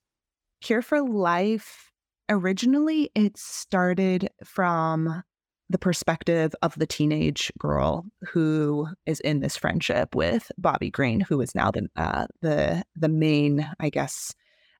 [0.60, 1.90] Cure for Life
[2.28, 5.22] originally it started from
[5.68, 11.40] the perspective of the teenage girl who is in this friendship with Bobby Green, who
[11.40, 14.34] is now the uh, the the main, I guess,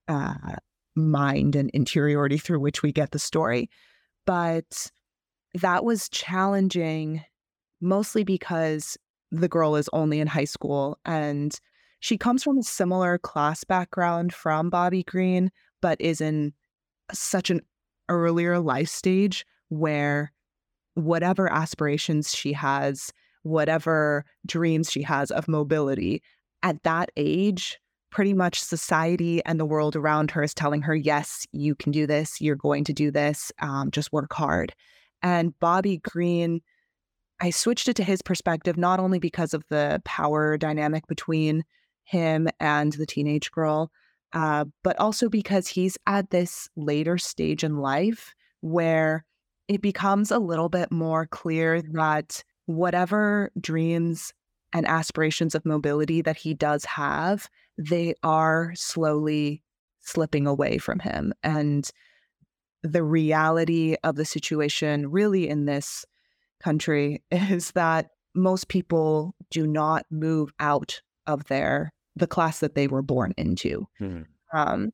[0.09, 0.35] uh,
[0.95, 3.71] mind and interiority through which we get the story.
[4.27, 4.91] But
[5.55, 7.23] that was challenging
[7.81, 8.97] mostly because
[9.31, 11.59] the girl is only in high school and
[12.01, 15.51] she comes from a similar class background from Bobby Green,
[15.81, 16.53] but is in
[17.13, 17.61] such an
[18.09, 20.33] earlier life stage where
[20.95, 23.13] whatever aspirations she has,
[23.45, 26.23] whatever dreams she has of mobility,
[26.63, 27.79] at that age,
[28.11, 32.07] pretty much society and the world around her is telling her, yes, you can do
[32.07, 34.75] this, you're going to do this, um, just work hard.
[35.23, 36.61] And Bobby Green,
[37.41, 41.65] I switched it to his perspective, not only because of the power dynamic between
[42.05, 43.91] him and the teenage girl,
[44.33, 49.25] uh, but also because he's at this later stage in life where
[49.69, 54.33] it becomes a little bit more clear that whatever dreams
[54.73, 59.63] and aspirations of mobility that he does have, they are slowly
[60.01, 61.33] slipping away from him.
[61.43, 61.89] And
[62.83, 66.05] the reality of the situation, really, in this
[66.63, 72.89] country, is that most people do not move out of their the class that they
[72.89, 73.87] were born into.
[73.99, 74.23] Hmm.
[74.53, 74.91] Um,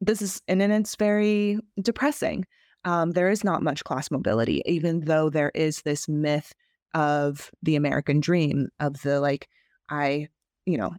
[0.00, 2.44] this is and, and it's very depressing.
[2.84, 6.54] Um, there is not much class mobility, even though there is this myth
[6.94, 9.48] of the American dream of the like,
[9.90, 10.28] I,
[10.64, 10.94] you know,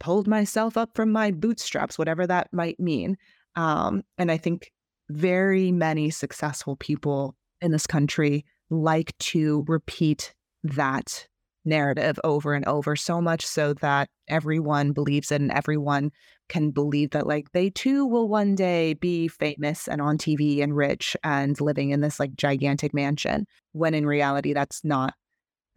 [0.00, 3.16] pulled myself up from my bootstraps, whatever that might mean.
[3.54, 4.72] Um, and I think
[5.10, 11.26] very many successful people in this country like to repeat that
[11.64, 16.10] narrative over and over so much so that everyone believes it and everyone
[16.48, 20.74] can believe that like they too will one day be famous and on TV and
[20.74, 25.14] rich and living in this like gigantic mansion when in reality that's not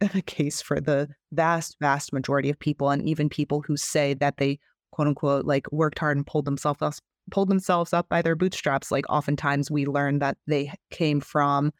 [0.00, 4.38] the case for the vast vast majority of people and even people who say that
[4.38, 4.58] they
[4.90, 6.94] quote unquote like worked hard and pulled themselves up
[7.30, 11.72] pulled themselves up by their bootstraps like oftentimes we learn that they came from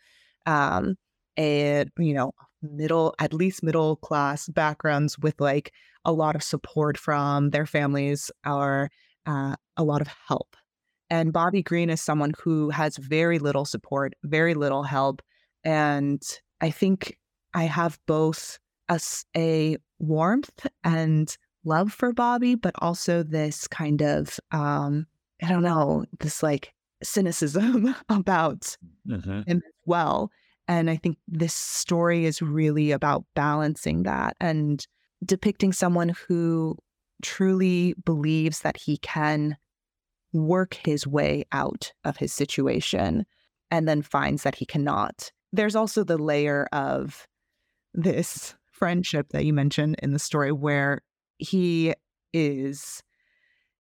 [0.47, 0.97] um
[1.39, 2.33] a you know
[2.63, 5.73] middle at least middle class backgrounds with like
[6.05, 8.91] a lot of support from their families or
[9.27, 10.57] uh, a lot of help.
[11.11, 15.23] And bobby green is someone who has very little support very little help
[15.63, 16.23] and
[16.61, 17.19] i think
[17.53, 18.99] i have both a,
[19.37, 25.07] a warmth and love for bobby but also this kind of um
[25.45, 26.73] i don't know this like
[27.03, 28.77] cynicism about
[29.09, 29.43] mm-hmm.
[29.47, 30.31] him as well
[30.67, 34.87] and I think this story is really about balancing that and
[35.25, 36.77] depicting someone who
[37.23, 39.57] truly believes that he can
[40.33, 43.25] work his way out of his situation
[43.71, 45.31] and then finds that he cannot.
[45.53, 47.27] There's also the layer of
[47.93, 51.03] this friendship that you mentioned in the story where
[51.39, 51.95] he
[52.33, 53.03] is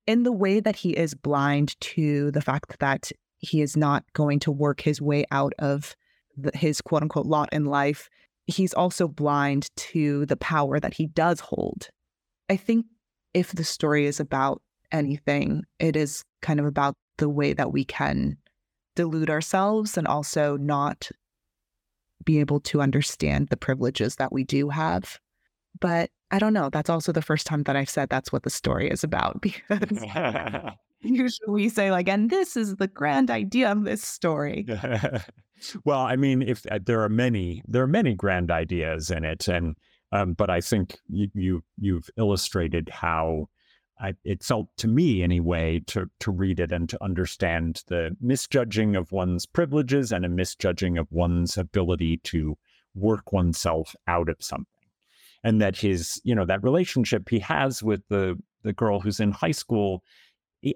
[0.06, 4.38] in the way that he is blind to the fact that he is not going
[4.40, 5.94] to work his way out of
[6.36, 8.08] the, his quote unquote lot in life,
[8.46, 11.88] he's also blind to the power that he does hold.
[12.48, 12.86] I think
[13.32, 17.84] if the story is about anything, it is kind of about the way that we
[17.84, 18.36] can
[18.96, 21.10] delude ourselves and also not
[22.24, 25.18] be able to understand the privileges that we do have.
[25.80, 26.70] But I don't know.
[26.70, 30.04] That's also the first time that I've said that's what the story is about because
[31.02, 34.66] usually we say, like, and this is the grand idea of this story.
[35.84, 39.48] well, I mean, if uh, there are many, there are many grand ideas in it,
[39.48, 39.76] and
[40.12, 43.48] um, but I think you, you you've illustrated how
[44.00, 48.96] I, it felt to me anyway to to read it and to understand the misjudging
[48.96, 52.56] of one's privileges and a misjudging of one's ability to
[52.94, 54.66] work oneself out of something
[55.44, 59.30] and that his you know that relationship he has with the the girl who's in
[59.30, 60.02] high school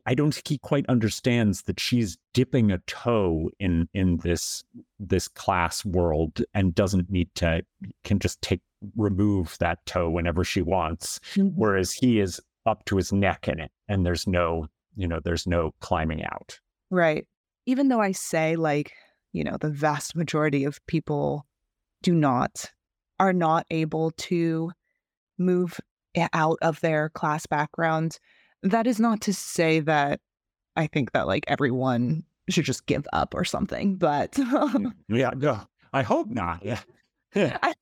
[0.05, 4.63] I don't think he quite understands that she's dipping a toe in in this
[4.99, 7.63] this class world and doesn't need to
[8.05, 8.61] can just take
[8.97, 11.49] remove that toe whenever she wants, mm-hmm.
[11.57, 14.67] whereas he is up to his neck in it, and there's no
[14.99, 16.59] you know, there's no climbing out.
[16.91, 17.27] Right.
[17.67, 18.93] Even though I say like,
[19.33, 21.47] you know, the vast majority of people
[22.03, 22.71] do not
[23.19, 24.73] are not able to
[25.39, 25.81] move
[26.33, 28.19] out of their class background,
[28.63, 30.21] that is not to say that
[30.77, 33.97] I think that like everyone should just give up or something.
[33.97, 34.37] But
[35.09, 35.61] yeah, no,
[35.93, 36.65] I hope not.
[36.65, 36.81] Yeah.
[37.63, 37.75] I,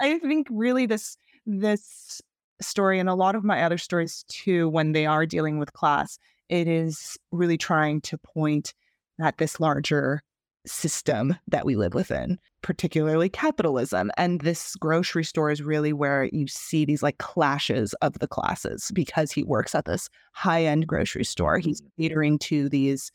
[0.00, 2.22] I think really this this
[2.60, 6.18] story and a lot of my other stories too, when they are dealing with class,
[6.48, 8.72] it is really trying to point
[9.20, 10.22] at this larger
[10.66, 14.10] system that we live within, particularly capitalism.
[14.16, 18.90] And this grocery store is really where you see these like clashes of the classes
[18.94, 21.58] because he works at this high end grocery store.
[21.58, 22.02] He's mm-hmm.
[22.02, 23.10] catering to these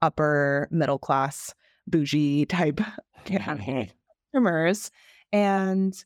[0.00, 1.54] upper middle class,
[1.86, 2.80] bougie type
[4.32, 4.90] customers.
[5.32, 6.04] And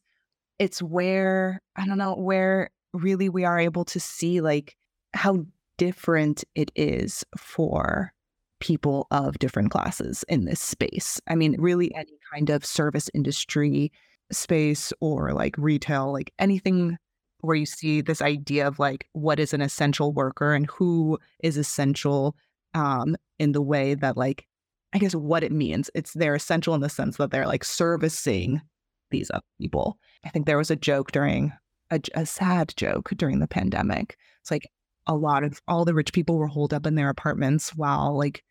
[0.59, 4.77] it's where, I don't know, where really we are able to see like
[5.13, 5.45] how
[5.79, 8.13] different it is for
[8.61, 11.21] people of different classes in this space.
[11.29, 13.93] I mean, really any kind of service industry
[14.33, 16.97] space or like retail, like anything
[17.41, 21.57] where you see this idea of like what is an essential worker and who is
[21.57, 22.35] essential
[22.75, 24.47] um in the way that like
[24.93, 25.91] I guess what it means.
[25.95, 28.63] It's they're essential in the sense that they're like servicing
[29.11, 29.99] these other people.
[30.25, 31.53] I think there was a joke during
[31.91, 34.17] a, a sad joke during the pandemic.
[34.41, 34.67] It's like
[35.07, 38.43] a lot of all the rich people were holed up in their apartments while like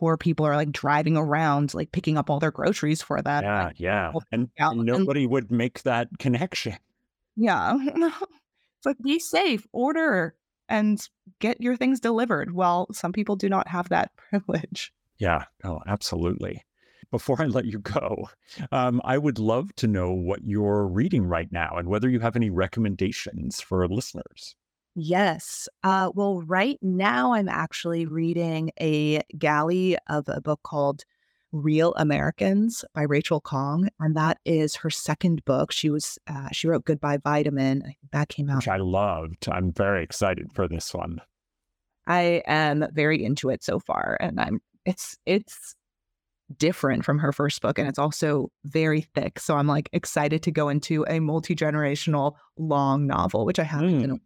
[0.00, 3.44] poor people are like driving around like picking up all their groceries for them.
[3.44, 4.12] Yeah, like, yeah.
[4.32, 6.78] And, and nobody and, would make that connection.
[7.36, 7.76] Yeah.
[7.84, 10.34] it's like be safe, order
[10.70, 11.06] and
[11.38, 12.54] get your things delivered.
[12.54, 14.90] Well, some people do not have that privilege.
[15.18, 16.64] Yeah, oh, absolutely.
[17.10, 18.30] Before I let you go,
[18.72, 22.36] um, I would love to know what you're reading right now and whether you have
[22.36, 24.54] any recommendations for listeners.
[25.02, 25.66] Yes.
[25.82, 31.04] Uh, well, right now I'm actually reading a galley of a book called
[31.52, 35.72] Real Americans by Rachel Khong, and that is her second book.
[35.72, 37.94] She was uh, she wrote Goodbye Vitamin.
[38.12, 38.56] That came out.
[38.56, 39.48] Which I loved.
[39.48, 41.22] I'm very excited for this one.
[42.06, 45.74] I am very into it so far, and I'm it's it's
[46.58, 50.50] different from her first book and it's also very thick so i'm like excited to
[50.50, 54.02] go into a multi-generational long novel which i haven't mm.
[54.02, 54.16] in a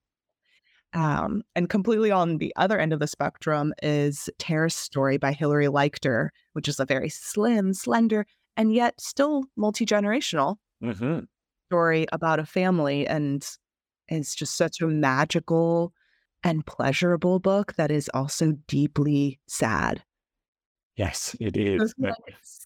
[0.94, 5.66] um, and completely on the other end of the spectrum is Terrace Story by Hilary
[5.66, 8.26] Leichter, which is a very slim, slender,
[8.56, 11.20] and yet still multi generational mm-hmm.
[11.68, 13.06] story about a family.
[13.06, 13.44] And
[14.08, 15.92] it's just such a magical
[16.44, 20.02] and pleasurable book that is also deeply sad.
[20.96, 21.92] Yes, it is.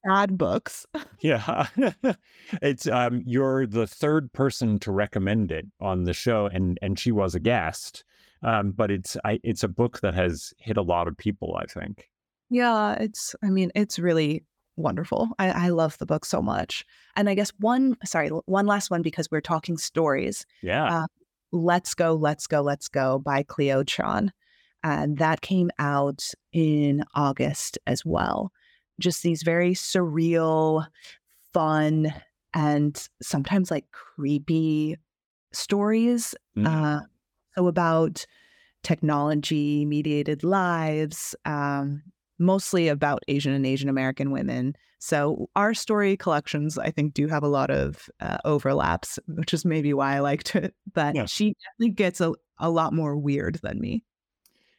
[0.04, 0.84] sad books.
[1.20, 1.66] yeah.
[2.60, 7.10] it's um you're the third person to recommend it on the show and and she
[7.10, 8.04] was a guest.
[8.42, 11.58] Um, but it's I, it's a book that has hit a lot of people.
[11.60, 12.08] I think.
[12.50, 13.34] Yeah, it's.
[13.42, 14.44] I mean, it's really
[14.78, 15.28] wonderful.
[15.38, 16.84] I, I love the book so much.
[17.16, 20.46] And I guess one, sorry, one last one because we're talking stories.
[20.62, 21.02] Yeah.
[21.02, 21.06] Uh,
[21.52, 24.30] let's go, let's go, let's go by Cleo Qian,
[24.82, 28.52] and that came out in August as well.
[29.00, 30.86] Just these very surreal,
[31.52, 32.12] fun,
[32.54, 34.96] and sometimes like creepy
[35.52, 36.34] stories.
[36.56, 36.66] Mm.
[36.66, 37.00] Uh,
[37.58, 38.24] so about
[38.84, 42.02] technology mediated lives, um,
[42.38, 44.76] mostly about Asian and Asian American women.
[45.00, 49.64] So our story collections, I think, do have a lot of uh, overlaps, which is
[49.64, 50.72] maybe why I liked it.
[50.94, 51.26] But yeah.
[51.26, 54.04] she definitely gets a, a lot more weird than me.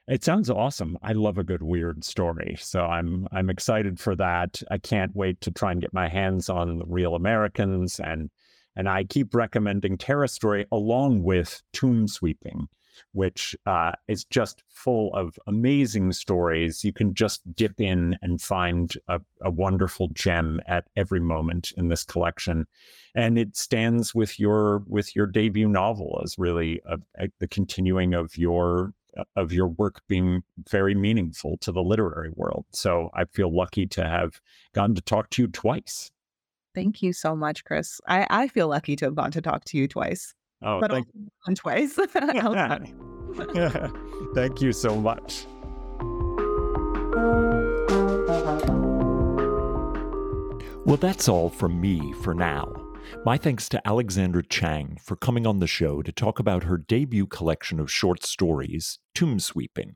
[0.08, 0.98] It sounds awesome.
[1.04, 4.64] I love a good weird story, so I'm I'm excited for that.
[4.72, 8.32] I can't wait to try and get my hands on the Real Americans and
[8.76, 12.68] and I keep recommending Terrace Story along with Tomb Sweeping,
[13.14, 16.84] which uh, is just full of amazing stories.
[16.84, 21.90] You can just dip in and find a, a wonderful gem at every moment in
[21.90, 22.68] this collection,
[23.16, 28.14] and it stands with your with your debut novel as really a, a, the continuing
[28.14, 28.94] of your
[29.36, 32.66] of your work being very meaningful to the literary world.
[32.72, 34.40] So I feel lucky to have
[34.74, 36.12] gotten to talk to you twice.
[36.76, 38.00] Thank you so much, Chris.
[38.08, 40.34] I, I feel lucky to have gone to talk to you twice.
[40.62, 41.08] Oh, but thank
[41.48, 41.96] on twice.
[44.36, 45.46] thank you so much.
[50.86, 52.74] Well, that's all from me for now.
[53.26, 57.28] My thanks to Alexandra Chang for coming on the show to talk about her debut
[57.28, 59.96] collection of short stories, Tomb Sweeping.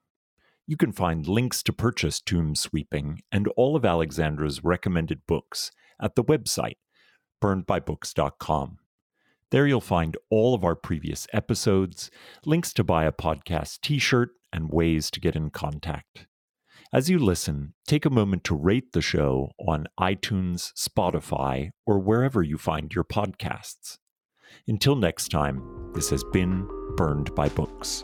[0.66, 6.16] You can find links to purchase Tomb Sweeping and all of Alexandra's recommended books at
[6.16, 6.78] the website
[7.41, 8.78] burnedbybooks.com.
[9.51, 12.09] There you'll find all of our previous episodes,
[12.45, 16.28] links to buy a podcast t shirt, and ways to get in contact.
[16.93, 22.41] As you listen, take a moment to rate the show on iTunes, Spotify, or wherever
[22.41, 23.97] you find your podcasts.
[24.68, 28.03] Until next time, this has been Burned by Books.